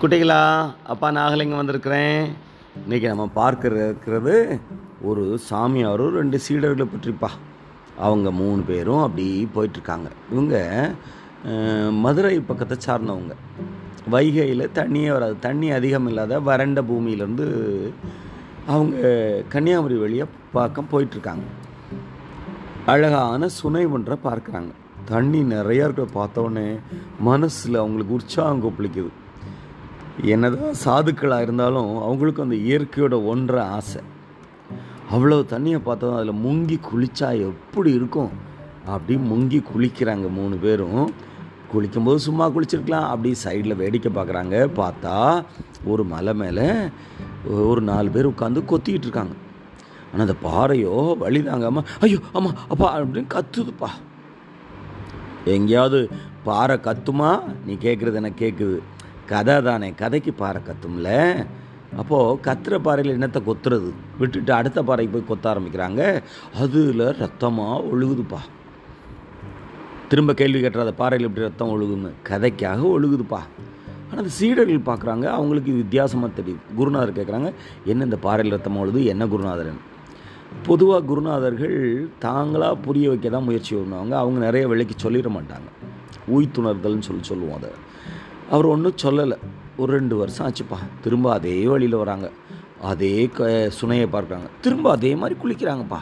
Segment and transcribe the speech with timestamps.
[0.00, 0.42] குட்டிகளா
[0.92, 2.20] அப்பா நாகலிங்கம் வந்திருக்கிறேன்.
[2.80, 4.34] இன்றைக்கி நம்ம பார்க்க இருக்கிறது
[5.08, 7.30] ஒரு சாமியாரும் ரெண்டு சீடர்களை பற்றிப்பா.
[8.06, 9.26] அவங்க மூணு பேரும் அப்படி
[9.56, 10.08] போயிட்டுருக்காங்க.
[10.32, 10.56] இவங்க
[12.04, 13.34] மதுரை பக்கத்தை சார்ந்தவங்க.
[14.14, 17.48] வைகையில் தண்ணியே வராது தண்ணி அதிகம் இல்லாத வறண்ட பூமியிலேருந்து
[18.72, 18.96] அவங்க
[19.54, 21.46] கன்னியாகுமரி வழியாக பார்க்க போயிட்டுருக்காங்க.
[22.94, 24.74] அழகான சுனை ஒன்றை பார்க்குறாங்க.
[25.14, 26.68] தண்ணி நிறையா இருக்கிற பார்த்தோன்னே
[27.30, 29.12] மனசில் அவங்களுக்கு உற்சாகம் கொப்பளிக்குது.
[30.22, 34.00] என்னதான் சாதுக்களாக இருந்தாலும் அவங்களுக்கும் அந்த இயற்கையோட ஒன்ற ஆசை.
[35.12, 38.30] அவ்வளோ தண்ணியை பார்த்தோம் அதில் முங்கி குளிச்சா எப்படி இருக்கும்?
[38.86, 41.12] அப்படி முங்கி குளிக்கிறாங்க மூணு பேரும்.
[41.72, 43.08] குளிக்கும்போது சும்மா குளிச்சிருக்கலாம்.
[43.12, 44.56] அப்படி சைடில் வேடிக்கை பார்க்குறாங்க.
[44.80, 45.44] பார்த்தா
[45.86, 46.66] ஒரு மலை மேலே
[47.70, 49.34] ஒரு நாலு பேர் உட்காந்து கொத்திக்கிட்டு இருக்காங்க.
[50.12, 53.90] ஆனால் அந்த பாறையோ வழி தாங்காமல் ஐயோ ஆமாம் அப்பா அப்படின்னு கத்துதுப்பா.
[55.44, 56.10] எங்கேயாவது
[56.44, 57.40] பாறை கத்துமா?
[57.66, 58.78] நீ கேட்குறது எனக்கு கேட்குது
[59.28, 61.10] கதை தானே கதைக்கு பாறை கத்தும்ல.
[61.96, 63.90] அப்போது கத்துற பாறையில் என்னத்தை கொத்துறது?
[64.18, 66.02] விட்டுட்டு அடுத்த பாறைக்கு போய் கொத்த ஆரம்பிக்கிறாங்க.
[66.54, 68.40] அதில் ரத்தமாக ஒழுகுதுப்பா.
[70.08, 72.10] திரும்ப கேள்வி கேட்டுறாத பாறையில் எப்படி ரத்தம் ஒழுகுன்னு?
[72.28, 73.40] கதைக்காக ஒழுகுதுப்பா.
[74.06, 77.50] ஆனால் அந்த சீடர்கள் பார்க்குறாங்க அவங்களுக்கு இது வித்தியாசமாக தெரியுது குருநாதர் கேட்குறாங்க
[77.84, 79.80] என்ன இந்த பாறையில் ரத்தம் ஒழுது என்ன குருநாதரன்?
[80.66, 84.14] பொதுவாக குருநாதர்கள் தாங்களாக புரிய வைக்க தான் முயற்சி பண்ணுவாங்க.
[84.22, 85.68] அவங்க நிறைய விலைக்கு சொல்லிட மாட்டாங்க.
[86.36, 87.70] உய்த்துணர்தல்னு சொல்லி சொல்லுவோம் அதை.
[88.50, 89.36] அவர் ஒன்றும் சொல்லலை.
[89.76, 90.78] ஒரு ரெண்டு வருஷம் ஆச்சுப்பா.
[91.02, 92.30] திரும்ப அதே வழியில் வராங்க.
[92.90, 93.48] அதே க
[93.80, 94.48] சுனையை பார்க்குறாங்க.
[94.60, 95.98] திரும்ப அதே மாதிரி குளிக்கிறாங்கப்பா.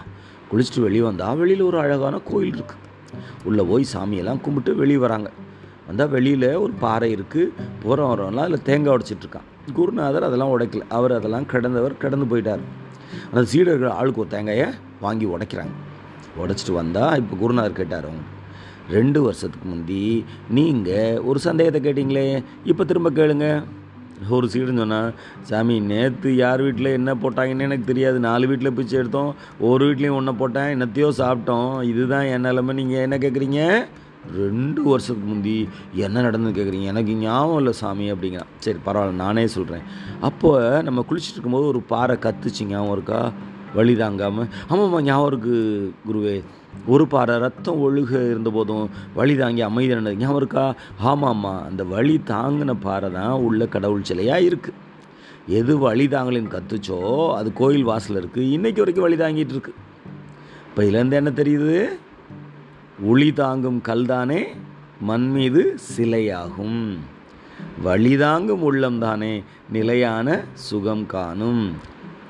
[0.51, 2.83] குளிச்சுட்டு வெளியே வந்தால் வெளியில் ஒரு அழகான கோயில் இருக்குது
[3.45, 5.31] உள்ளே போய் சாமியெல்லாம் கும்பிட்டு வெளியே வராங்க.
[5.87, 7.53] வந்தால் வெளியில் ஒரு பாறை இருக்குது
[7.83, 10.85] போகிறோம் வரவெல்லாம் அதில் தேங்காய் உடைச்சிட்ருக்கான் குருநாதர் அதெல்லாம் உடைக்கல.
[10.89, 12.65] அவர் அதெல்லாம் கிடந்தவர் கடந்து போயிட்டார்.
[13.33, 14.67] அந்த சீடர்கள் ஆளுக்கு ஒரு தேங்காயை
[15.01, 15.75] வாங்கி உடைக்கிறாங்க.
[16.43, 18.25] உடைச்சிட்டு வந்தால் இப்போ குருநாதர் கேட்டார் அவங்க
[18.95, 20.25] ரெண்டு வருஷத்துக்கு முந்தி
[20.59, 22.27] நீங்கள் ஒரு சந்தேகத்தை கேட்டிங்களே
[22.71, 23.49] இப்போ திரும்ப கேளுங்க.
[24.37, 25.11] ஒரு சீடுன்னு சொன்னால்
[25.49, 28.19] சாமி நேற்று யார் வீட்டில் என்ன போட்டாங்கன்னு எனக்கு தெரியாது.
[28.29, 29.31] நாலு வீட்டில் பிச்சு எடுத்தோம்.
[29.71, 30.71] ஒரு வீட்லேயும் ஒன்றை போட்டேன்.
[30.75, 31.83] என்னத்தையோ சாப்பிட்டோம்.
[31.93, 32.75] இதுதான் என் நிலமை.
[32.75, 33.63] நீங்கள் என்ன கேட்குறீங்க
[34.37, 35.57] ரெண்டு வருஷத்துக்கு முந்தி
[36.05, 39.85] என்ன நடந்தது கேட்குறீங்க எனக்கு ஞாபகம் இல்லை சாமி அப்படிங்கிறான் சரி பரவாயில்ல நானே சொல்கிறேன்
[40.21, 40.51] அப்போ
[40.83, 43.33] நம்ம குளிச்சுட்டு இருக்கும்போது ஒரு பாறை கத்துச்சு ஞாபகம் இருக்கா?
[43.79, 46.37] வழி தாங்காமல் ஆமாம்மா ஞாபகம் இருக்குது குருவே.
[46.95, 48.87] ஒரு பாறை ரத்தம் ஒழுக இருந்த போதும்
[49.19, 50.65] வழி தாங்கி அமைதி நடந்தது ஞாபகம் இருக்கா?
[51.11, 54.83] ஆமாம்மா அந்த வழி தாங்கின பாறை தான் உள்ள கடவுள் சிலையாக இருக்குது
[55.59, 57.01] எது வழி தாங்கலின்னு கத்துச்சோ
[57.39, 59.75] அது கோயில் வாசலில் இருக்குது இன்னைக்கு வரைக்கும் வழி தாங்கிட்டு இருக்கு.
[60.69, 61.77] இப்போ இதுலேருந்து என்ன தெரியுது?
[63.11, 64.41] ஒளி தாங்கும் கல்தானே
[65.11, 66.81] மண் மீது சிலையாகும்.
[67.85, 69.35] வழிதாங்கும் உள்ளம்தானே
[69.75, 70.29] நிலையான
[70.69, 71.65] சுகம் காணும்.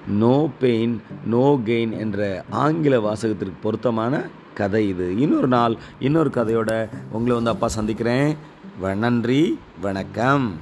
[0.09, 4.23] நோ பெயின் நோ கெயின் என்ற ஆங்கில வாசகத்திற்கு பொருத்தமான
[4.55, 5.19] கதை இது.
[5.19, 8.37] இன்னொரு நாள் இன்னொரு கதையோட உங்களை வந்து அப்பா சந்திக்கிறேன்.
[8.95, 10.55] நன்றி வணக்கம்.